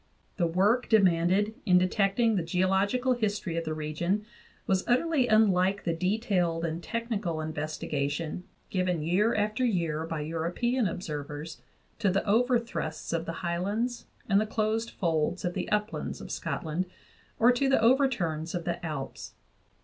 The 0.37 0.47
work 0.47 0.89
demanded 0.89 1.53
in 1.63 1.77
detecting 1.77 2.33
the 2.35 2.41
geological 2.41 3.13
history 3.13 3.55
of 3.55 3.65
the 3.65 3.73
region 3.75 4.25
was 4.65 4.83
utterly 4.87 5.27
unlike 5.27 5.83
the 5.83 5.93
detailed 5.93 6.65
and 6.65 6.81
technical 6.81 7.39
investigation 7.39 8.43
given 8.71 9.03
year 9.03 9.35
after 9.35 9.63
year 9.63 10.07
by 10.07 10.21
European 10.21 10.87
observers 10.87 11.61
to 11.99 12.09
the 12.09 12.25
overthrusts 12.27 13.13
of 13.13 13.27
the 13.27 13.31
highlands 13.45 14.07
and 14.27 14.41
the 14.41 14.47
closed 14.47 14.89
folds 14.89 15.45
of 15.45 15.53
the 15.53 15.69
uplands 15.71 16.19
of 16.19 16.31
Scotland 16.31 16.87
or 17.37 17.51
to 17.51 17.69
the 17.69 17.79
overturns 17.79 18.55
of 18.55 18.65
the 18.65 18.83
Alps. 18.83 19.35